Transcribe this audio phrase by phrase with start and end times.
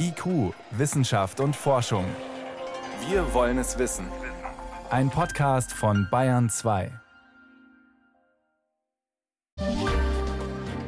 [0.00, 2.04] IQ, Wissenschaft und Forschung.
[3.08, 4.06] Wir wollen es wissen.
[4.90, 6.90] Ein Podcast von Bayern 2.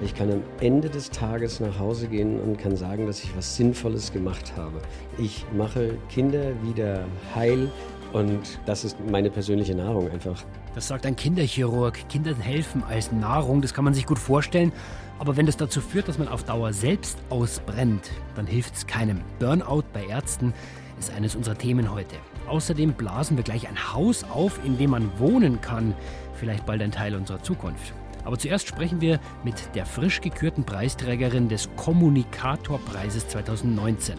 [0.03, 3.55] Ich kann am Ende des Tages nach Hause gehen und kann sagen, dass ich was
[3.55, 4.81] Sinnvolles gemacht habe.
[5.19, 7.05] Ich mache Kinder wieder
[7.35, 7.71] heil
[8.15, 10.43] und das ist meine persönliche Nahrung einfach.
[10.75, 12.09] Das sagt ein Kinderchirurg.
[12.09, 14.73] Kindern helfen als Nahrung, das kann man sich gut vorstellen.
[15.21, 19.21] Aber wenn das dazu führt, dass man auf Dauer selbst ausbrennt, dann hilft es keinem.
[19.39, 20.55] Burnout bei Ärzten
[20.99, 22.17] ist eines unserer Themen heute.
[22.49, 25.95] Außerdem blasen wir gleich ein Haus auf, in dem man wohnen kann.
[26.37, 27.93] Vielleicht bald ein Teil unserer Zukunft.
[28.25, 34.17] Aber zuerst sprechen wir mit der frisch gekürten Preisträgerin des Kommunikatorpreises 2019.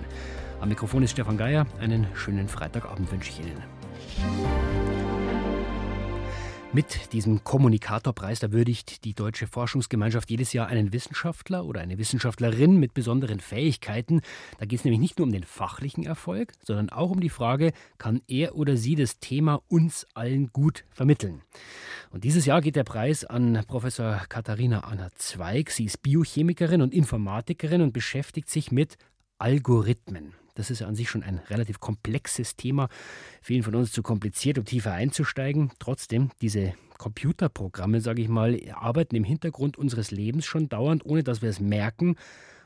[0.60, 1.66] Am Mikrofon ist Stefan Geier.
[1.80, 4.61] Einen schönen Freitagabend wünsche ich Ihnen.
[6.74, 12.78] Mit diesem Kommunikatorpreis, da würdigt die Deutsche Forschungsgemeinschaft jedes Jahr einen Wissenschaftler oder eine Wissenschaftlerin
[12.78, 14.22] mit besonderen Fähigkeiten.
[14.58, 17.74] Da geht es nämlich nicht nur um den fachlichen Erfolg, sondern auch um die Frage,
[17.98, 21.41] kann er oder sie das Thema uns allen gut vermitteln?
[22.10, 25.72] Und dieses Jahr geht der Preis an Professor Katharina Anna Zweig.
[25.72, 28.96] Sie ist Biochemikerin und Informatikerin und beschäftigt sich mit
[29.40, 30.35] Algorithmen.
[30.55, 32.90] Das ist ja an sich schon ein relativ komplexes Thema.
[33.41, 35.71] Vielen von uns zu kompliziert, um tiefer einzusteigen.
[35.80, 41.41] Trotzdem, diese Computerprogramme, sage ich mal, arbeiten im Hintergrund unseres Lebens schon dauernd, ohne dass
[41.41, 42.16] wir es merken.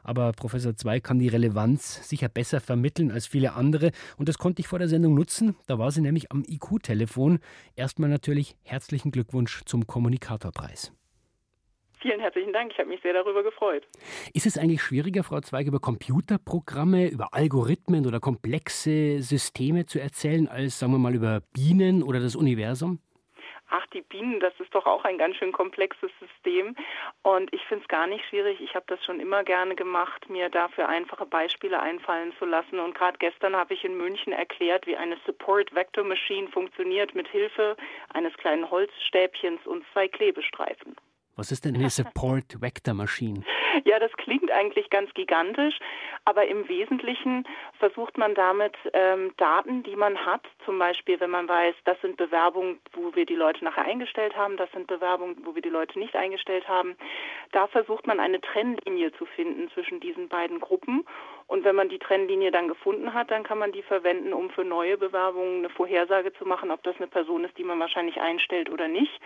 [0.03, 3.91] Aber Professor Zweig kann die Relevanz sicher besser vermitteln als viele andere.
[4.17, 5.55] Und das konnte ich vor der Sendung nutzen.
[5.65, 7.39] Da war sie nämlich am IQ-Telefon.
[7.75, 10.91] Erstmal natürlich herzlichen Glückwunsch zum Kommunikatorpreis.
[12.05, 12.71] Vielen herzlichen Dank.
[12.71, 13.81] Ich habe mich sehr darüber gefreut.
[14.31, 20.47] Ist es eigentlich schwieriger, Frau Zweig, über Computerprogramme, über Algorithmen oder komplexe Systeme zu erzählen,
[20.47, 22.99] als, sagen wir mal, über Bienen oder das Universum?
[23.71, 26.75] Ach, die Bienen, das ist doch auch ein ganz schön komplexes System.
[27.23, 28.61] Und ich finde es gar nicht schwierig.
[28.61, 32.77] Ich habe das schon immer gerne gemacht, mir dafür einfache Beispiele einfallen zu lassen.
[32.77, 37.27] Und gerade gestern habe ich in München erklärt, wie eine Support Vector Machine funktioniert mit
[37.29, 37.75] Hilfe
[38.13, 40.95] eines kleinen Holzstäbchens und zwei Klebestreifen.
[41.35, 43.43] Was ist denn eine Support Vector Machine?
[43.83, 45.77] Ja, das klingt eigentlich ganz gigantisch,
[46.23, 47.45] aber im Wesentlichen
[47.77, 52.17] versucht man damit ähm, Daten, die man hat, zum Beispiel, wenn man weiß, das sind
[52.17, 55.99] Bewerbungen, wo wir die Leute nachher eingestellt haben, das sind Bewerbungen, wo wir die Leute
[55.99, 56.95] nicht eingestellt haben.
[57.51, 61.05] Da versucht man eine Trennlinie zu finden zwischen diesen beiden Gruppen.
[61.47, 64.63] Und wenn man die Trennlinie dann gefunden hat, dann kann man die verwenden, um für
[64.63, 68.69] neue Bewerbungen eine Vorhersage zu machen, ob das eine Person ist, die man wahrscheinlich einstellt
[68.71, 69.21] oder nicht.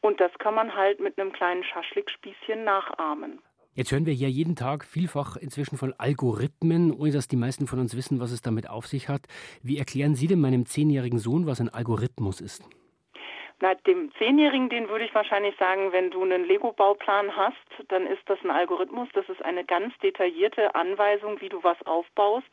[0.00, 3.40] Und das kann man halt mit einem kleinen Schaschlikspießchen nachahmen.
[3.74, 7.78] Jetzt hören wir ja jeden Tag vielfach inzwischen von Algorithmen, ohne dass die meisten von
[7.78, 9.26] uns wissen, was es damit auf sich hat.
[9.62, 12.62] Wie erklären Sie denn meinem zehnjährigen Sohn, was ein Algorithmus ist?
[13.58, 17.56] Na, dem Zehnjährigen, den würde ich wahrscheinlich sagen, wenn du einen Lego-Bauplan hast,
[17.88, 19.08] dann ist das ein Algorithmus.
[19.14, 22.48] Das ist eine ganz detaillierte Anweisung, wie du was aufbaust.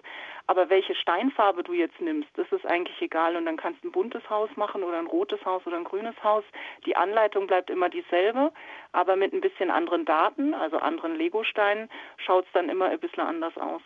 [0.48, 3.36] Aber welche Steinfarbe du jetzt nimmst, das ist eigentlich egal.
[3.36, 6.16] Und dann kannst du ein buntes Haus machen oder ein rotes Haus oder ein grünes
[6.24, 6.46] Haus.
[6.86, 8.54] Die Anleitung bleibt immer dieselbe,
[8.94, 13.24] aber mit ein bisschen anderen Daten, also anderen Lego-Steinen, schaut es dann immer ein bisschen
[13.24, 13.82] anders aus.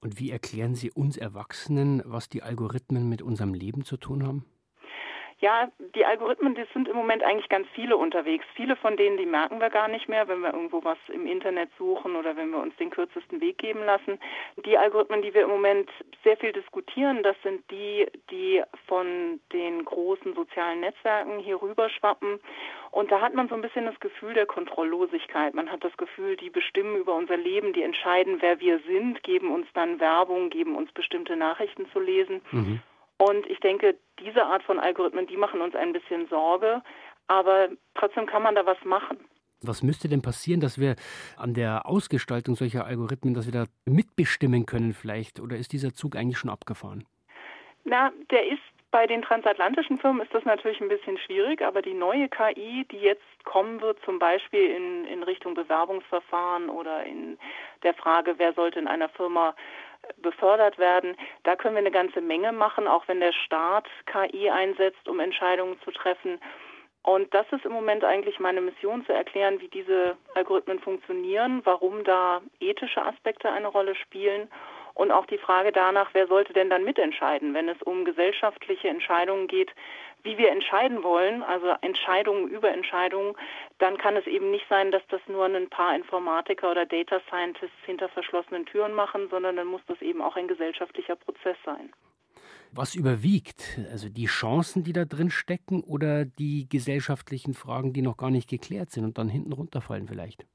[0.00, 4.46] Und wie erklären Sie uns Erwachsenen, was die Algorithmen mit unserem Leben zu tun haben?
[5.40, 8.44] Ja, die Algorithmen, die sind im Moment eigentlich ganz viele unterwegs.
[8.56, 11.70] Viele von denen, die merken wir gar nicht mehr, wenn wir irgendwo was im Internet
[11.78, 14.18] suchen oder wenn wir uns den kürzesten Weg geben lassen.
[14.66, 15.88] Die Algorithmen, die wir im Moment
[16.24, 22.40] sehr viel diskutieren, das sind die, die von den großen sozialen Netzwerken hier rüber schwappen.
[22.90, 25.54] Und da hat man so ein bisschen das Gefühl der Kontrolllosigkeit.
[25.54, 29.52] Man hat das Gefühl, die bestimmen über unser Leben, die entscheiden, wer wir sind, geben
[29.52, 32.40] uns dann Werbung, geben uns bestimmte Nachrichten zu lesen.
[32.50, 32.80] Mhm.
[33.18, 36.82] Und ich denke, diese Art von Algorithmen, die machen uns ein bisschen Sorge,
[37.26, 39.18] aber trotzdem kann man da was machen.
[39.60, 40.94] Was müsste denn passieren, dass wir
[41.36, 45.40] an der Ausgestaltung solcher Algorithmen, dass wir da mitbestimmen können vielleicht?
[45.40, 47.04] Oder ist dieser Zug eigentlich schon abgefahren?
[47.84, 51.92] Na, der ist bei den transatlantischen Firmen ist das natürlich ein bisschen schwierig, aber die
[51.92, 57.38] neue KI, die jetzt kommen wird, zum Beispiel in, in Richtung Bewerbungsverfahren oder in
[57.82, 59.54] der Frage, wer sollte in einer Firma
[60.16, 61.16] befördert werden.
[61.44, 65.78] Da können wir eine ganze Menge machen, auch wenn der Staat KI einsetzt, um Entscheidungen
[65.84, 66.40] zu treffen.
[67.02, 72.04] Und das ist im Moment eigentlich meine Mission, zu erklären, wie diese Algorithmen funktionieren, warum
[72.04, 74.48] da ethische Aspekte eine Rolle spielen
[74.98, 79.46] und auch die Frage danach, wer sollte denn dann mitentscheiden, wenn es um gesellschaftliche Entscheidungen
[79.46, 79.70] geht,
[80.22, 83.34] wie wir entscheiden wollen, also Entscheidungen über Entscheidungen,
[83.78, 87.78] dann kann es eben nicht sein, dass das nur ein paar Informatiker oder Data Scientists
[87.84, 91.92] hinter verschlossenen Türen machen, sondern dann muss das eben auch ein gesellschaftlicher Prozess sein.
[92.72, 93.78] Was überwiegt?
[93.90, 98.48] Also die Chancen, die da drin stecken oder die gesellschaftlichen Fragen, die noch gar nicht
[98.48, 100.46] geklärt sind und dann hinten runterfallen vielleicht?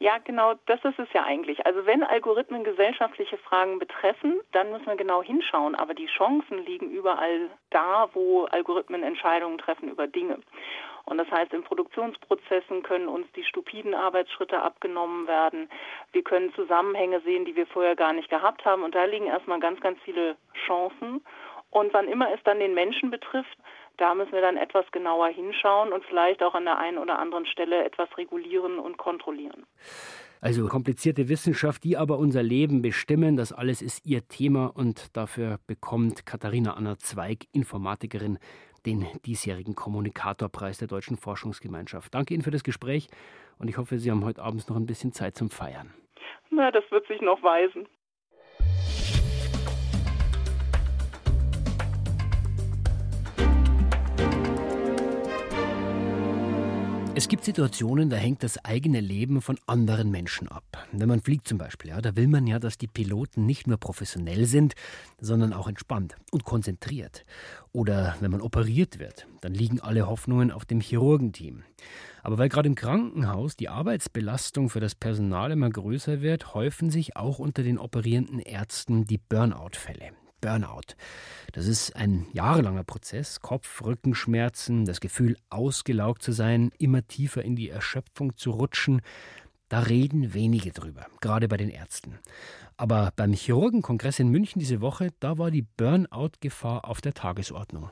[0.00, 1.66] Ja, genau, das ist es ja eigentlich.
[1.66, 5.74] Also wenn Algorithmen gesellschaftliche Fragen betreffen, dann müssen wir genau hinschauen.
[5.74, 10.38] Aber die Chancen liegen überall da, wo Algorithmen Entscheidungen treffen über Dinge.
[11.04, 15.68] Und das heißt, in Produktionsprozessen können uns die stupiden Arbeitsschritte abgenommen werden.
[16.12, 18.84] Wir können Zusammenhänge sehen, die wir vorher gar nicht gehabt haben.
[18.84, 20.36] Und da liegen erstmal ganz, ganz viele
[20.66, 21.24] Chancen.
[21.70, 23.58] Und wann immer es dann den Menschen betrifft,
[23.98, 27.46] da müssen wir dann etwas genauer hinschauen und vielleicht auch an der einen oder anderen
[27.46, 29.66] Stelle etwas regulieren und kontrollieren.
[30.40, 35.58] Also komplizierte Wissenschaft, die aber unser Leben bestimmen, das alles ist ihr Thema und dafür
[35.66, 38.38] bekommt Katharina Anna Zweig, Informatikerin,
[38.86, 42.14] den diesjährigen Kommunikatorpreis der Deutschen Forschungsgemeinschaft.
[42.14, 43.08] Danke Ihnen für das Gespräch
[43.58, 45.92] und ich hoffe, Sie haben heute Abend noch ein bisschen Zeit zum Feiern.
[46.50, 47.88] Na, das wird sich noch weisen.
[57.18, 60.86] Es gibt Situationen, da hängt das eigene Leben von anderen Menschen ab.
[60.92, 63.76] Wenn man fliegt zum Beispiel, ja, da will man ja, dass die Piloten nicht nur
[63.76, 64.74] professionell sind,
[65.20, 67.24] sondern auch entspannt und konzentriert.
[67.72, 71.64] Oder wenn man operiert wird, dann liegen alle Hoffnungen auf dem Chirurgenteam.
[72.22, 77.16] Aber weil gerade im Krankenhaus die Arbeitsbelastung für das Personal immer größer wird, häufen sich
[77.16, 80.12] auch unter den operierenden Ärzten die Burnout-Fälle.
[80.40, 80.94] Burnout.
[81.52, 83.40] Das ist ein jahrelanger Prozess.
[83.40, 89.02] Kopf, Rückenschmerzen, das Gefühl, ausgelaugt zu sein, immer tiefer in die Erschöpfung zu rutschen.
[89.68, 92.18] Da reden wenige drüber, gerade bei den Ärzten.
[92.76, 97.90] Aber beim Chirurgenkongress in München diese Woche, da war die Burnout-Gefahr auf der Tagesordnung.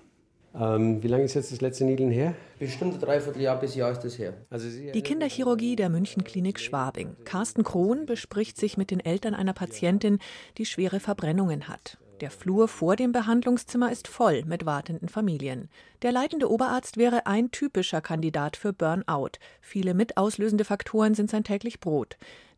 [0.59, 2.35] Ähm, wie lange ist jetzt das letzte Niedeln her?
[2.59, 4.33] Bestimmt ein Dreivierteljahr bis Jahr ist das her.
[4.49, 7.17] Also die Kinderchirurgie der Münchenklinik Schwabing.
[7.25, 10.19] Carsten Krohn bespricht sich mit den Eltern einer Patientin,
[10.57, 11.99] die schwere Verbrennungen hat.
[12.21, 15.69] Der Flur vor dem Behandlungszimmer ist voll mit wartenden Familien.
[16.01, 19.33] Der leitende Oberarzt wäre ein typischer Kandidat für Burnout.
[19.61, 22.17] Viele mitauslösende Faktoren sind sein täglich Brot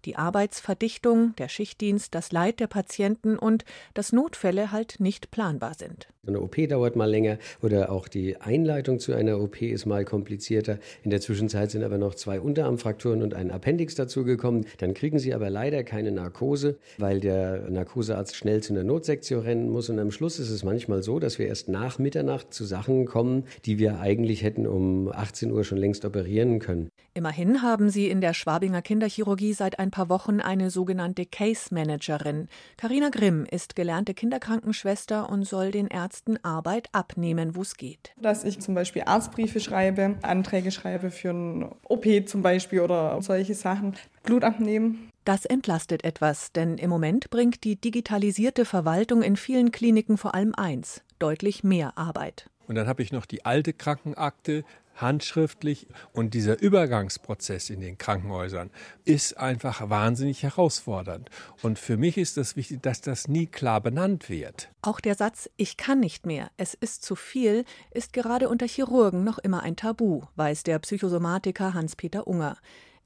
[0.08, 6.08] die Arbeitsverdichtung, der Schichtdienst, das Leid der Patienten und dass Notfälle halt nicht planbar sind.
[6.26, 10.78] Eine OP dauert mal länger oder auch die Einleitung zu einer OP ist mal komplizierter.
[11.02, 14.66] In der Zwischenzeit sind aber noch zwei Unterarmfrakturen und ein Appendix dazugekommen.
[14.78, 19.70] Dann kriegen sie aber leider keine Narkose, weil der Narkosearzt schnell zu einer Notsektion rennen
[19.70, 19.88] muss.
[19.88, 23.44] Und am Schluss ist es manchmal so, dass wir erst nach Mitternacht zu Sachen kommen,
[23.64, 26.90] die wir eigentlich hätten um 18 Uhr schon längst operieren können.
[27.18, 32.46] Immerhin haben sie in der Schwabinger Kinderchirurgie seit ein paar Wochen eine sogenannte Case Managerin.
[32.76, 38.12] Karina Grimm ist gelernte Kinderkrankenschwester und soll den Ärzten Arbeit abnehmen, wo es geht.
[38.20, 43.54] Dass ich zum Beispiel Arztbriefe schreibe, Anträge schreibe für ein OP zum Beispiel oder solche
[43.54, 45.10] Sachen, Blut abnehmen.
[45.24, 50.54] Das entlastet etwas, denn im Moment bringt die digitalisierte Verwaltung in vielen Kliniken vor allem
[50.54, 52.48] eins, deutlich mehr Arbeit.
[52.68, 54.62] Und dann habe ich noch die alte Krankenakte,
[55.00, 55.86] handschriftlich.
[56.12, 58.70] Und dieser Übergangsprozess in den Krankenhäusern
[59.04, 61.30] ist einfach wahnsinnig herausfordernd.
[61.62, 64.70] Und für mich ist es das wichtig, dass das nie klar benannt wird.
[64.82, 69.24] Auch der Satz Ich kann nicht mehr, es ist zu viel, ist gerade unter Chirurgen
[69.24, 72.56] noch immer ein Tabu, weiß der Psychosomatiker Hans-Peter Unger.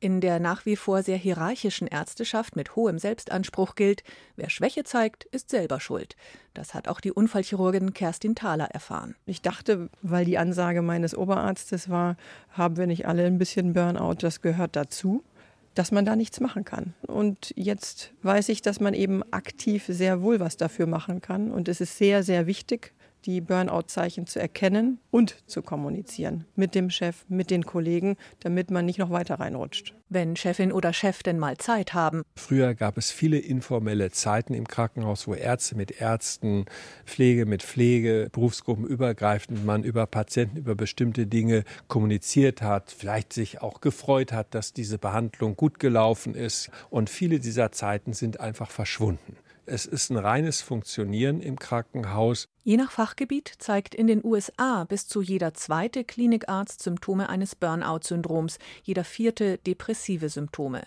[0.03, 4.03] In der nach wie vor sehr hierarchischen Ärzteschaft mit hohem Selbstanspruch gilt,
[4.35, 6.17] wer Schwäche zeigt, ist selber schuld.
[6.55, 9.15] Das hat auch die Unfallchirurgin Kerstin Thaler erfahren.
[9.27, 12.17] Ich dachte, weil die Ansage meines Oberarztes war,
[12.51, 15.23] haben wir nicht alle ein bisschen Burnout, das gehört dazu
[15.75, 16.93] dass man da nichts machen kann.
[17.07, 21.51] Und jetzt weiß ich, dass man eben aktiv sehr wohl was dafür machen kann.
[21.51, 22.93] Und es ist sehr, sehr wichtig,
[23.25, 28.85] die Burnout-Zeichen zu erkennen und zu kommunizieren mit dem Chef, mit den Kollegen, damit man
[28.85, 29.95] nicht noch weiter reinrutscht.
[30.09, 32.23] Wenn Chefin oder Chef denn mal Zeit haben.
[32.37, 36.67] Früher gab es viele informelle Zeiten im Krankenhaus, wo Ärzte mit Ärzten,
[37.07, 43.63] Pflege mit Pflege, Berufsgruppen übergreifend man über Patienten, über bestimmte Dinge kommuniziert hat, vielleicht sich
[43.63, 46.71] auch gefreut hat, dass diese Behandlung gut gelaufen ist.
[46.91, 49.37] Und viele dieser Zeiten sind einfach verschwunden.
[49.65, 52.49] Es ist ein reines Funktionieren im Krankenhaus.
[52.65, 58.59] Je nach Fachgebiet zeigt in den USA bis zu jeder zweite Klinikarzt Symptome eines Burnout-Syndroms,
[58.83, 60.83] jeder vierte depressive Symptome.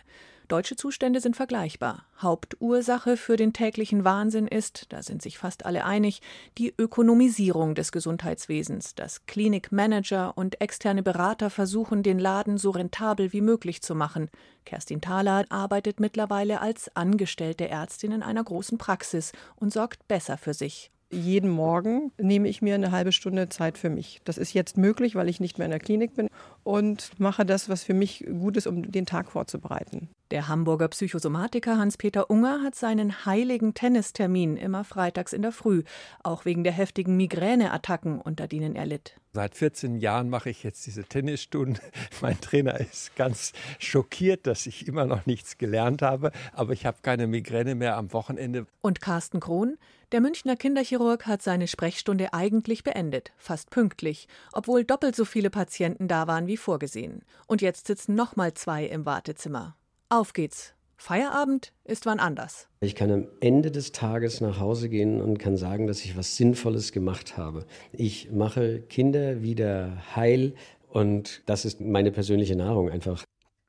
[0.47, 2.05] Deutsche Zustände sind vergleichbar.
[2.21, 6.21] Hauptursache für den täglichen Wahnsinn ist, da sind sich fast alle einig,
[6.57, 13.41] die Ökonomisierung des Gesundheitswesens, dass Klinikmanager und externe Berater versuchen, den Laden so rentabel wie
[13.41, 14.29] möglich zu machen.
[14.65, 20.53] Kerstin Thaler arbeitet mittlerweile als angestellte Ärztin in einer großen Praxis und sorgt besser für
[20.53, 24.21] sich jeden Morgen nehme ich mir eine halbe Stunde Zeit für mich.
[24.25, 26.27] Das ist jetzt möglich, weil ich nicht mehr in der Klinik bin
[26.63, 30.09] und mache das, was für mich gut ist, um den Tag vorzubereiten.
[30.31, 35.83] Der Hamburger Psychosomatiker Hans-Peter Unger hat seinen heiligen Tennistermin immer freitags in der Früh,
[36.23, 39.15] auch wegen der heftigen Migräneattacken, unter denen er litt.
[39.33, 41.77] Seit 14 Jahren mache ich jetzt diese Tennisstunden.
[42.21, 46.97] Mein Trainer ist ganz schockiert, dass ich immer noch nichts gelernt habe, aber ich habe
[47.03, 48.65] keine Migräne mehr am Wochenende.
[48.81, 49.77] Und Carsten Krohn,
[50.15, 56.07] der Münchner Kinderchirurg, hat seine Sprechstunde eigentlich beendet, fast pünktlich, obwohl doppelt so viele Patienten
[56.07, 57.25] da waren wie vorgesehen.
[57.47, 59.75] Und jetzt sitzen noch mal zwei im Wartezimmer.
[60.07, 60.73] Auf geht's.
[60.95, 62.69] Feierabend ist wann anders.
[62.79, 66.37] Ich kann am Ende des Tages nach Hause gehen und kann sagen, dass ich was
[66.37, 67.65] Sinnvolles gemacht habe.
[67.91, 70.55] Ich mache Kinder wieder heil
[70.87, 73.25] und das ist meine persönliche Nahrung einfach.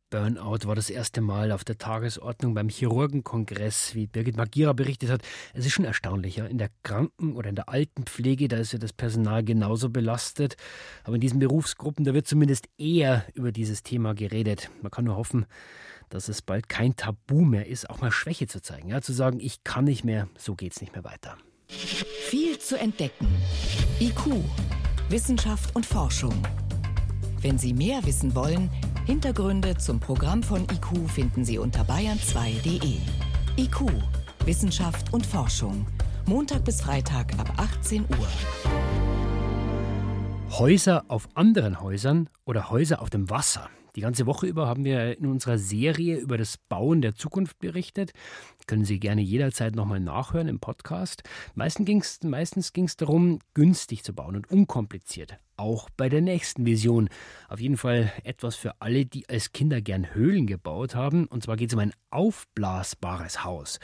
[0.09, 5.23] Burnout war das erste Mal auf der Tagesordnung beim Chirurgenkongress, wie Birgit Magira berichtet hat.
[5.53, 6.49] Es ist schon erstaunlicher.
[6.49, 10.57] In der Kranken- oder in der Altenpflege, da ist ja das Personal genauso belastet.
[11.03, 14.71] Aber in diesen Berufsgruppen, da wird zumindest eher über dieses Thema geredet.
[14.81, 15.45] Man kann nur hoffen,
[16.09, 18.91] dass es bald kein Tabu mehr ist, auch mal Schwäche zu zeigen.
[18.91, 21.37] Ja, zu sagen, ich kann nicht mehr, so geht's nicht mehr weiter.
[21.67, 23.27] Viel zu entdecken.
[23.99, 24.37] IQ,
[25.09, 26.35] Wissenschaft und Forschung.
[27.41, 28.71] Wenn Sie mehr wissen wollen,
[29.07, 32.97] Hintergründe zum Programm von IQ finden Sie unter bayern2.de.
[33.57, 33.83] IQ,
[34.45, 35.87] Wissenschaft und Forschung.
[36.27, 38.29] Montag bis Freitag ab 18 Uhr.
[40.59, 43.71] Häuser auf anderen Häusern oder Häuser auf dem Wasser.
[43.97, 48.13] Die ganze Woche über haben wir in unserer Serie über das Bauen der Zukunft berichtet.
[48.67, 51.23] Können Sie gerne jederzeit nochmal nachhören im Podcast.
[51.55, 55.39] Meistens ging es meistens darum, günstig zu bauen und unkompliziert.
[55.57, 57.09] Auch bei der nächsten Vision.
[57.49, 61.27] Auf jeden Fall etwas für alle, die als Kinder gern Höhlen gebaut haben.
[61.27, 63.81] Und zwar geht es um ein aufblasbares Haus.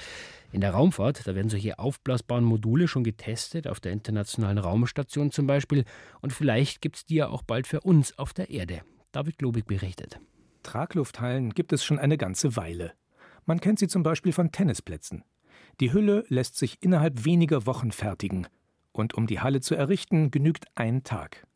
[0.53, 5.47] In der Raumfahrt, da werden solche aufblasbaren Module schon getestet, auf der Internationalen Raumstation zum
[5.47, 5.87] Beispiel.
[6.21, 8.83] Und vielleicht gibt es die ja auch bald für uns auf der Erde.
[9.13, 10.21] David Globig berichtet.
[10.63, 12.93] Traglufthallen gibt es schon eine ganze Weile.
[13.45, 15.23] Man kennt sie zum Beispiel von Tennisplätzen.
[15.81, 18.47] Die Hülle lässt sich innerhalb weniger Wochen fertigen.
[18.93, 21.47] Und um die Halle zu errichten, genügt ein Tag.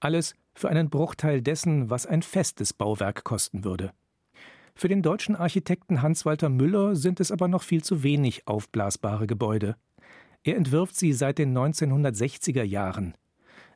[0.00, 3.92] Alles für einen Bruchteil dessen, was ein festes Bauwerk kosten würde.
[4.74, 9.76] Für den deutschen Architekten Hans-Walter Müller sind es aber noch viel zu wenig aufblasbare Gebäude.
[10.44, 13.14] Er entwirft sie seit den 1960er Jahren.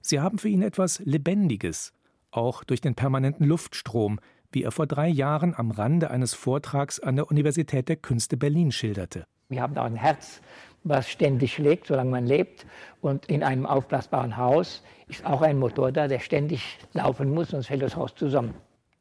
[0.01, 1.93] Sie haben für ihn etwas Lebendiges,
[2.33, 4.19] auch durch den permanenten Luftstrom,
[4.51, 8.73] wie er vor drei Jahren am Rande eines Vortrags an der Universität der Künste Berlin
[8.73, 9.27] schilderte.
[9.49, 10.41] Wir haben auch ein Herz,
[10.85, 12.67] was ständig schlägt, solange man lebt.
[13.01, 17.67] Und in einem aufblasbaren Haus ist auch ein Motor da, der ständig laufen muss, sonst
[17.67, 18.55] fällt das Haus zusammen.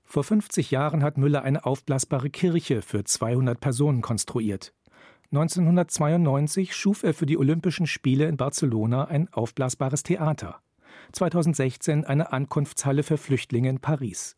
[0.04, 4.74] Vor 50 Jahren hat Müller eine aufblasbare Kirche für 200 Personen konstruiert.
[5.32, 10.60] 1992 schuf er für die Olympischen Spiele in Barcelona ein aufblasbares Theater.
[11.12, 14.38] 2016 eine Ankunftshalle für Flüchtlinge in Paris.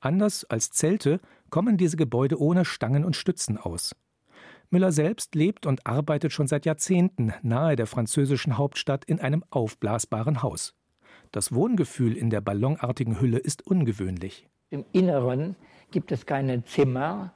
[0.00, 3.94] Anders als Zelte kommen diese Gebäude ohne Stangen und Stützen aus.
[4.70, 10.42] Müller selbst lebt und arbeitet schon seit Jahrzehnten nahe der französischen Hauptstadt in einem aufblasbaren
[10.42, 10.74] Haus.
[11.30, 14.48] Das Wohngefühl in der ballonartigen Hülle ist ungewöhnlich.
[14.70, 15.56] Im Inneren
[15.90, 17.32] gibt es keine Zimmer.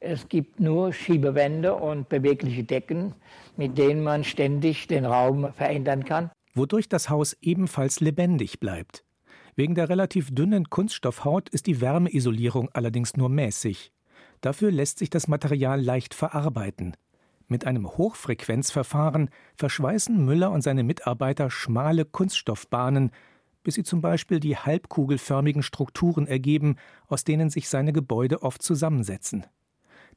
[0.00, 3.14] Es gibt nur Schiebewände und bewegliche Decken,
[3.56, 9.04] mit denen man ständig den Raum verändern kann wodurch das Haus ebenfalls lebendig bleibt.
[9.54, 13.92] Wegen der relativ dünnen Kunststoffhaut ist die Wärmeisolierung allerdings nur mäßig.
[14.40, 16.96] Dafür lässt sich das Material leicht verarbeiten.
[17.48, 23.10] Mit einem Hochfrequenzverfahren verschweißen Müller und seine Mitarbeiter schmale Kunststoffbahnen,
[23.62, 26.76] bis sie zum Beispiel die halbkugelförmigen Strukturen ergeben,
[27.08, 29.46] aus denen sich seine Gebäude oft zusammensetzen.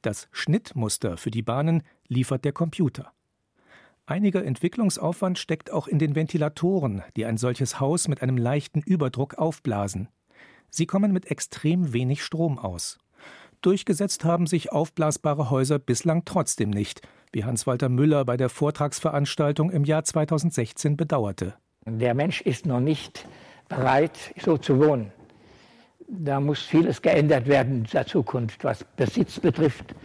[0.01, 3.12] Das Schnittmuster für die Bahnen liefert der Computer.
[4.08, 9.36] Einiger Entwicklungsaufwand steckt auch in den Ventilatoren, die ein solches Haus mit einem leichten Überdruck
[9.40, 10.10] aufblasen.
[10.70, 13.00] Sie kommen mit extrem wenig Strom aus.
[13.62, 19.86] Durchgesetzt haben sich aufblasbare Häuser bislang trotzdem nicht, wie Hans-Walter Müller bei der Vortragsveranstaltung im
[19.86, 21.56] Jahr 2016 bedauerte.
[21.88, 23.28] Der Mensch ist noch nicht
[23.68, 25.12] bereit, so zu wohnen.
[26.08, 29.96] Da muss vieles geändert werden in der Zukunft, was Besitz betrifft,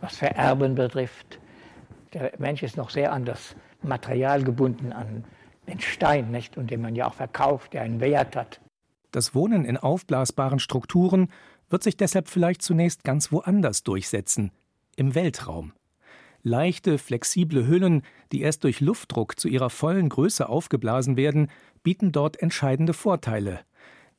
[0.00, 1.38] was Vererben betrifft,
[2.12, 5.24] der Mensch ist noch sehr an das Material gebunden, an
[5.68, 6.56] den Stein, nicht?
[6.56, 8.60] und den man ja auch verkauft, der einen Wert hat.
[9.10, 11.28] Das Wohnen in aufblasbaren Strukturen
[11.68, 14.52] wird sich deshalb vielleicht zunächst ganz woanders durchsetzen,
[14.96, 15.72] im Weltraum.
[16.42, 18.02] Leichte, flexible Hüllen,
[18.32, 21.48] die erst durch Luftdruck zu ihrer vollen Größe aufgeblasen werden,
[21.82, 23.60] bieten dort entscheidende Vorteile.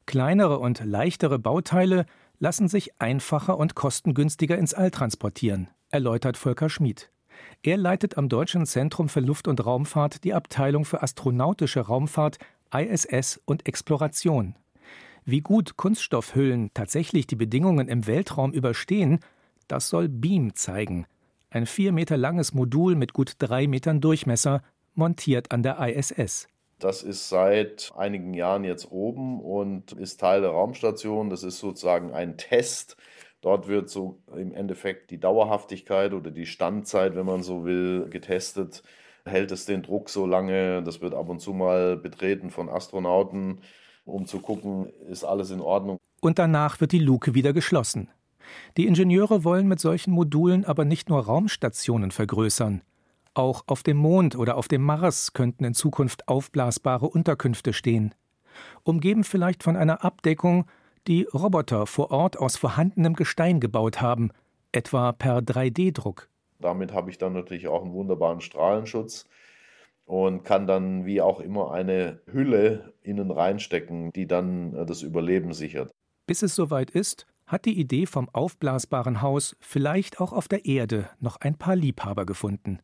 [0.06, 2.06] Kleinere und leichtere Bauteile
[2.40, 7.12] lassen sich einfacher und kostengünstiger ins All transportieren, erläutert Volker Schmid.
[7.62, 12.38] Er leitet am Deutschen Zentrum für Luft- und Raumfahrt die Abteilung für astronautische Raumfahrt,
[12.74, 14.56] ISS und Exploration.
[15.25, 19.20] Wie gut Kunststoffhüllen tatsächlich die Bedingungen im Weltraum überstehen,
[19.70, 21.06] Das soll Beam zeigen.
[21.50, 24.62] Ein vier Meter langes Modul mit gut drei Metern Durchmesser,
[24.94, 26.48] montiert an der ISS.
[26.80, 31.30] Das ist seit einigen Jahren jetzt oben und ist Teil der Raumstation.
[31.30, 32.98] Das ist sozusagen ein Test.
[33.44, 38.84] Dort wird so im Endeffekt die Dauerhaftigkeit oder die Standzeit, wenn man so will, getestet.
[39.26, 40.82] Hält es den Druck so lange?
[40.82, 43.60] Das wird ab und zu mal betreten von Astronauten,
[44.06, 45.98] um zu gucken, ist alles in Ordnung.
[46.22, 48.10] Und danach wird die Luke wieder geschlossen.
[48.78, 52.82] Die Ingenieure wollen mit solchen Modulen aber nicht nur Raumstationen vergrößern.
[53.34, 58.16] Auch auf dem Mond oder auf dem Mars könnten in Zukunft aufblasbare Unterkünfte stehen.
[58.84, 60.66] Umgeben vielleicht von einer Abdeckung,
[61.07, 64.31] die Roboter vor Ort aus vorhandenem Gestein gebaut haben,
[64.72, 66.29] etwa per 3D-Druck.
[66.60, 69.25] Damit habe ich dann natürlich auch einen wunderbaren Strahlenschutz
[70.05, 75.53] und kann dann wie auch immer eine Hülle innen reinstecken, die dann äh, das Überleben
[75.53, 75.91] sichert.
[76.25, 81.10] Bis es soweit ist, hat die Idee vom aufblasbaren Haus vielleicht auch auf der Erde
[81.19, 82.79] noch ein paar Liebhaber gefunden.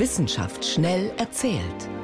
[0.00, 1.99] Wissenschaft schnell erzählt.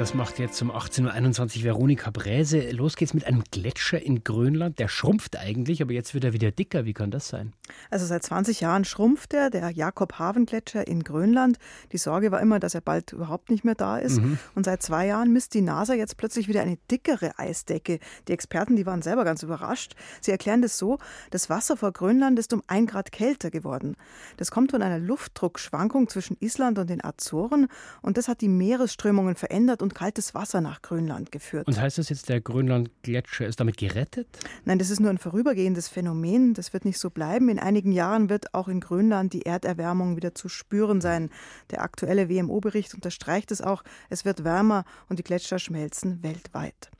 [0.00, 2.70] Das macht jetzt um 18.21 Uhr Veronika Bräse.
[2.70, 4.78] Los geht's mit einem Gletscher in Grönland.
[4.78, 6.86] Der schrumpft eigentlich, aber jetzt wird er wieder dicker.
[6.86, 7.52] Wie kann das sein?
[7.90, 11.58] Also seit 20 Jahren schrumpft er, der Jakob-Haven-Gletscher in Grönland.
[11.92, 14.22] Die Sorge war immer, dass er bald überhaupt nicht mehr da ist.
[14.22, 14.38] Mhm.
[14.54, 17.98] Und seit zwei Jahren misst die NASA jetzt plötzlich wieder eine dickere Eisdecke.
[18.26, 19.96] Die Experten, die waren selber ganz überrascht.
[20.22, 20.96] Sie erklären das so,
[21.30, 23.96] das Wasser vor Grönland ist um ein Grad kälter geworden.
[24.38, 27.66] Das kommt von einer Luftdruckschwankung zwischen Island und den Azoren.
[28.00, 31.66] Und das hat die Meeresströmungen verändert und und kaltes Wasser nach Grönland geführt.
[31.66, 34.28] Und heißt das jetzt, der Grönland-Gletscher ist damit gerettet?
[34.64, 36.54] Nein, das ist nur ein vorübergehendes Phänomen.
[36.54, 37.48] Das wird nicht so bleiben.
[37.48, 41.30] In einigen Jahren wird auch in Grönland die Erderwärmung wieder zu spüren sein.
[41.70, 43.82] Der aktuelle WMO-Bericht unterstreicht es auch.
[44.08, 46.90] Es wird wärmer und die Gletscher schmelzen weltweit.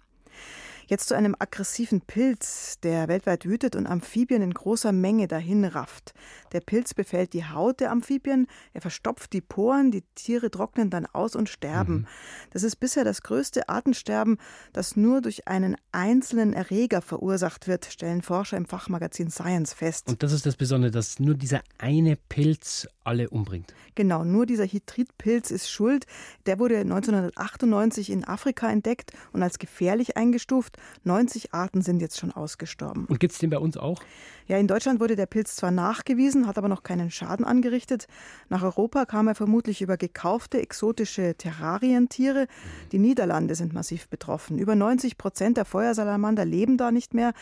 [0.90, 6.14] Jetzt zu einem aggressiven Pilz, der weltweit wütet und Amphibien in großer Menge dahin rafft.
[6.50, 11.06] Der Pilz befällt die Haut der Amphibien, er verstopft die Poren, die Tiere trocknen dann
[11.06, 11.94] aus und sterben.
[11.94, 12.06] Mhm.
[12.50, 14.38] Das ist bisher das größte Artensterben,
[14.72, 20.08] das nur durch einen einzelnen Erreger verursacht wird, stellen Forscher im Fachmagazin Science fest.
[20.08, 23.74] Und das ist das Besondere, dass nur dieser eine Pilz alle umbringt.
[23.94, 26.06] Genau, nur dieser Hydridpilz ist schuld.
[26.46, 30.79] Der wurde 1998 in Afrika entdeckt und als gefährlich eingestuft.
[31.04, 33.06] 90 Arten sind jetzt schon ausgestorben.
[33.06, 34.00] Und gibt es den bei uns auch?
[34.46, 38.06] Ja, in Deutschland wurde der Pilz zwar nachgewiesen, hat aber noch keinen Schaden angerichtet.
[38.48, 42.48] Nach Europa kam er vermutlich über gekaufte exotische Terrarientiere.
[42.90, 44.58] Die Niederlande sind massiv betroffen.
[44.58, 47.32] Über 90 Prozent der Feuersalamander leben da nicht mehr.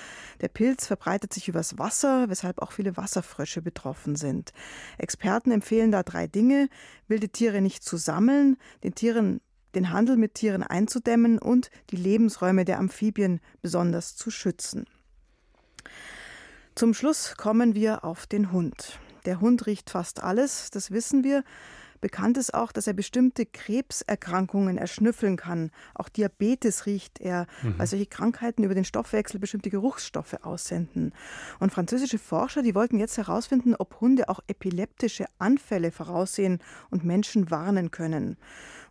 [0.42, 4.52] Der Pilz verbreitet sich übers Wasser, weshalb auch viele Wasserfrösche betroffen sind.
[4.98, 6.68] Experten empfehlen da drei Dinge:
[7.06, 9.40] wilde Tiere nicht zu sammeln, den Tieren
[9.78, 14.86] den Handel mit Tieren einzudämmen und die Lebensräume der Amphibien besonders zu schützen.
[16.74, 18.98] Zum Schluss kommen wir auf den Hund.
[19.24, 21.44] Der Hund riecht fast alles, das wissen wir.
[22.00, 25.70] Bekannt ist auch, dass er bestimmte Krebserkrankungen erschnüffeln kann.
[25.94, 27.78] Auch Diabetes riecht er, mhm.
[27.78, 31.12] weil solche Krankheiten über den Stoffwechsel bestimmte Geruchsstoffe aussenden.
[31.58, 37.50] Und französische Forscher, die wollten jetzt herausfinden, ob Hunde auch epileptische Anfälle voraussehen und Menschen
[37.50, 38.36] warnen können.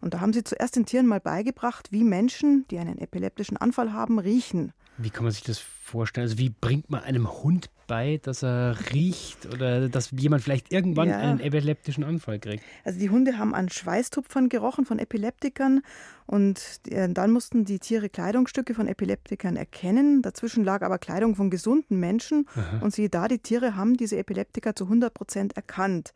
[0.01, 3.93] Und da haben sie zuerst den Tieren mal beigebracht, wie Menschen, die einen epileptischen Anfall
[3.93, 4.73] haben, riechen.
[4.97, 6.25] Wie kann man sich das vorstellen?
[6.25, 11.09] Also wie bringt man einem Hund bei, dass er riecht oder dass jemand vielleicht irgendwann
[11.09, 11.19] ja.
[11.19, 12.63] einen epileptischen Anfall kriegt?
[12.83, 15.81] Also die Hunde haben an Schweißtupfern gerochen von Epileptikern
[16.25, 20.21] und äh, dann mussten die Tiere Kleidungsstücke von Epileptikern erkennen.
[20.21, 22.79] Dazwischen lag aber Kleidung von gesunden Menschen Aha.
[22.81, 26.13] und siehe da, die Tiere haben diese Epileptiker zu 100 Prozent erkannt.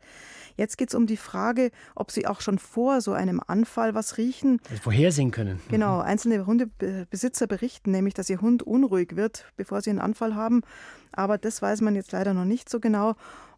[0.56, 4.18] Jetzt geht es um die Frage, ob sie auch schon vor so einem Anfall was
[4.18, 4.60] riechen.
[4.70, 5.60] Also vorhersehen können.
[5.68, 10.62] Genau, einzelne Hundebesitzer berichten nämlich, dass ihr Hund unruhig wird, bevor sie einen Anfall haben.
[11.12, 13.14] Aber das weiß man jetzt leider noch nicht so genau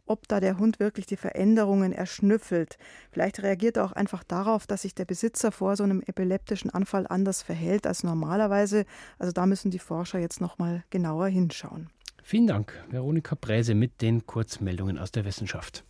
[0.07, 2.77] ob da der Hund wirklich die Veränderungen erschnüffelt.
[3.11, 7.07] Vielleicht reagiert er auch einfach darauf, dass sich der Besitzer vor so einem epileptischen Anfall
[7.09, 8.85] anders verhält als normalerweise.
[9.19, 11.89] Also da müssen die Forscher jetzt noch mal genauer hinschauen.
[12.23, 15.85] Vielen Dank, Veronika Präse mit den Kurzmeldungen aus der Wissenschaft.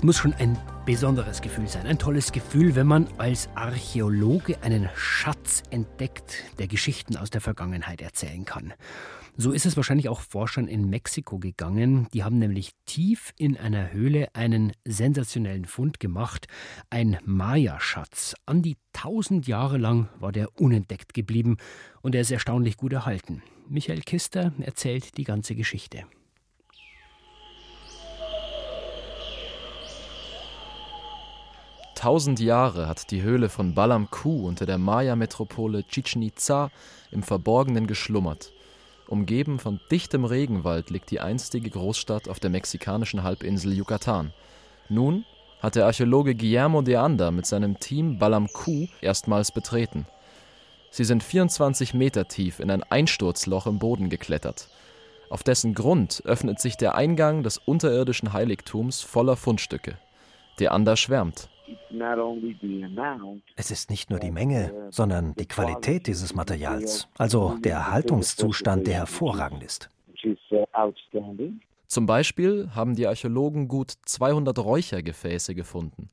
[0.00, 4.88] Es muss schon ein besonderes Gefühl sein, ein tolles Gefühl, wenn man als Archäologe einen
[4.94, 8.72] Schatz entdeckt, der Geschichten aus der Vergangenheit erzählen kann.
[9.36, 12.08] So ist es wahrscheinlich auch Forschern in Mexiko gegangen.
[12.12, 16.46] Die haben nämlich tief in einer Höhle einen sensationellen Fund gemacht.
[16.90, 18.34] Ein Maya-Schatz.
[18.44, 21.56] An die tausend Jahre lang war der unentdeckt geblieben
[22.02, 23.42] und er ist erstaunlich gut erhalten.
[23.68, 26.04] Michael Kister erzählt die ganze Geschichte.
[32.00, 36.70] Tausend Jahre hat die Höhle von Balam Ku unter der Maya-Metropole Chichen Itza
[37.10, 38.54] im Verborgenen geschlummert.
[39.06, 44.32] Umgeben von dichtem Regenwald liegt die einstige Großstadt auf der mexikanischen Halbinsel Yucatan.
[44.88, 45.26] Nun
[45.60, 50.06] hat der Archäologe Guillermo de Anda mit seinem Team Balam Ku erstmals betreten.
[50.90, 54.70] Sie sind 24 Meter tief in ein Einsturzloch im Boden geklettert.
[55.28, 59.98] Auf dessen Grund öffnet sich der Eingang des unterirdischen Heiligtums voller Fundstücke.
[60.58, 61.50] De Anda schwärmt.
[63.56, 68.94] Es ist nicht nur die Menge, sondern die Qualität dieses Materials, also der Erhaltungszustand, der
[68.94, 69.88] hervorragend ist.
[71.86, 76.10] Zum Beispiel haben die Archäologen gut 200 Räuchergefäße gefunden.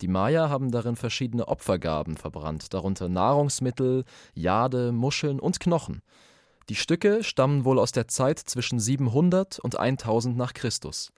[0.00, 6.02] Die Maya haben darin verschiedene Opfergaben verbrannt, darunter Nahrungsmittel, Jade, Muscheln und Knochen.
[6.68, 11.12] Die Stücke stammen wohl aus der Zeit zwischen 700 und 1000 nach Christus.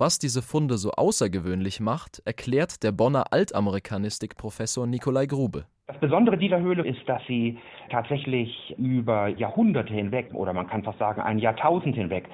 [0.00, 5.64] Was diese Funde so außergewöhnlich macht, erklärt der Bonner Altamerikanistik-Professor Nikolai Grube.
[5.88, 7.58] Das Besondere dieser Höhle ist, dass sie
[7.90, 12.28] tatsächlich über Jahrhunderte hinweg oder man kann fast sagen ein Jahrtausend hinweg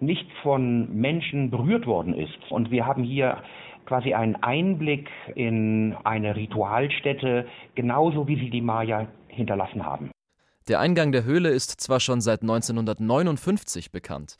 [0.00, 2.38] nicht von Menschen berührt worden ist.
[2.48, 3.42] Und wir haben hier
[3.84, 10.10] quasi einen Einblick in eine Ritualstätte, genauso wie sie die Maya hinterlassen haben.
[10.68, 14.38] Der Eingang der Höhle ist zwar schon seit 1959 bekannt,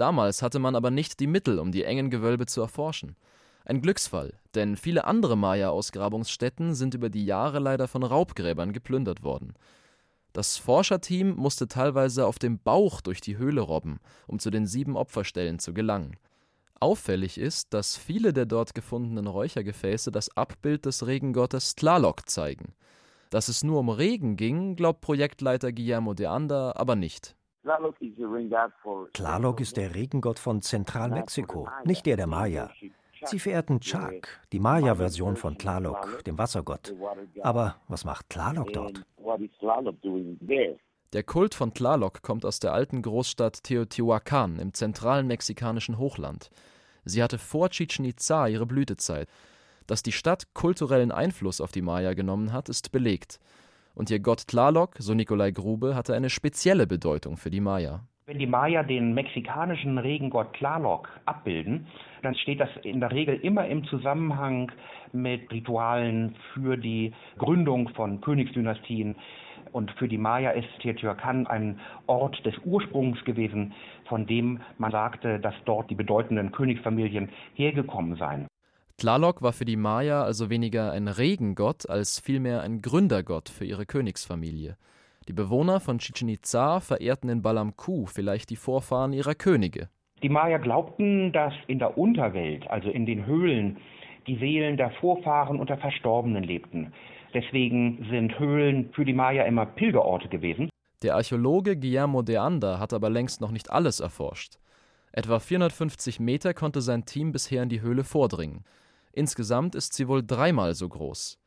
[0.00, 3.16] Damals hatte man aber nicht die Mittel, um die engen Gewölbe zu erforschen.
[3.66, 9.52] Ein Glücksfall, denn viele andere Maya-Ausgrabungsstätten sind über die Jahre leider von Raubgräbern geplündert worden.
[10.32, 14.96] Das Forscherteam musste teilweise auf dem Bauch durch die Höhle robben, um zu den sieben
[14.96, 16.16] Opferstellen zu gelangen.
[16.80, 22.72] Auffällig ist, dass viele der dort gefundenen Räuchergefäße das Abbild des Regengottes Tlaloc zeigen.
[23.28, 27.36] Dass es nur um Regen ging, glaubt Projektleiter Guillermo de Anda aber nicht.
[29.12, 32.70] Tlaloc ist der Regengott von Zentralmexiko, nicht der der Maya.
[33.24, 36.94] Sie verehrten Chak, die Maya-Version von Tlaloc, dem Wassergott.
[37.42, 39.04] Aber was macht Tlaloc dort?
[41.12, 46.50] Der Kult von Tlaloc kommt aus der alten Großstadt Teotihuacan im zentralen mexikanischen Hochland.
[47.04, 49.28] Sie hatte vor Chichen Itza ihre Blütezeit.
[49.86, 53.38] Dass die Stadt kulturellen Einfluss auf die Maya genommen hat, ist belegt
[53.94, 58.04] und ihr Gott Tlaloc, so Nikolai Grube, hatte eine spezielle Bedeutung für die Maya.
[58.30, 61.88] Wenn die Maya den mexikanischen Regengott Tlaloc abbilden,
[62.22, 64.70] dann steht das in der Regel immer im Zusammenhang
[65.12, 69.16] mit Ritualen für die Gründung von Königsdynastien.
[69.72, 73.72] Und für die Maya ist Teotihuacan ein Ort des Ursprungs gewesen,
[74.08, 78.46] von dem man sagte, dass dort die bedeutenden Königsfamilien hergekommen seien.
[79.00, 83.86] Tlaloc war für die Maya also weniger ein Regengott als vielmehr ein Gründergott für ihre
[83.86, 84.76] Königsfamilie.
[85.26, 89.88] Die Bewohner von Chichen Itza verehrten in Balamku vielleicht die Vorfahren ihrer Könige.
[90.22, 93.78] Die Maya glaubten, dass in der Unterwelt, also in den Höhlen,
[94.26, 96.92] die Seelen der Vorfahren und der Verstorbenen lebten.
[97.32, 100.68] Deswegen sind Höhlen für die Maya immer Pilgerorte gewesen.
[101.02, 104.58] Der Archäologe Guillermo de Anda hat aber längst noch nicht alles erforscht.
[105.10, 108.62] Etwa 450 Meter konnte sein Team bisher in die Höhle vordringen.
[109.12, 111.38] Insgesamt ist sie wohl dreimal so groß.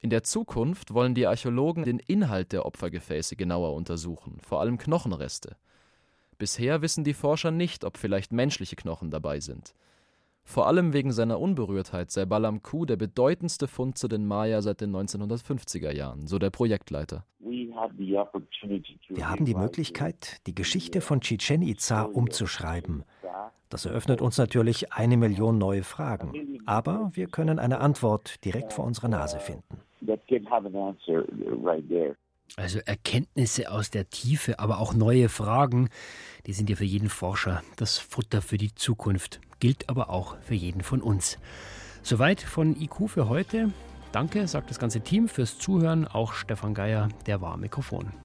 [0.00, 5.56] In der Zukunft wollen die Archäologen den Inhalt der Opfergefäße genauer untersuchen, vor allem Knochenreste.
[6.38, 9.74] Bisher wissen die Forscher nicht, ob vielleicht menschliche Knochen dabei sind.
[10.44, 14.80] Vor allem wegen seiner Unberührtheit sei Balam Ku der bedeutendste Fund zu den Maya seit
[14.80, 17.24] den 1950er Jahren, so der Projektleiter.
[17.74, 23.04] Wir haben die Möglichkeit, die Geschichte von Chichen Itza umzuschreiben.
[23.68, 26.60] Das eröffnet uns natürlich eine Million neue Fragen.
[26.66, 29.80] Aber wir können eine Antwort direkt vor unserer Nase finden.
[32.56, 35.88] Also Erkenntnisse aus der Tiefe, aber auch neue Fragen,
[36.46, 40.54] die sind ja für jeden Forscher das Futter für die Zukunft, gilt aber auch für
[40.54, 41.38] jeden von uns.
[42.02, 43.70] Soweit von IQ für heute.
[44.12, 48.12] Danke, sagt das ganze Team fürs Zuhören, auch Stefan Geier, der war am Mikrofon.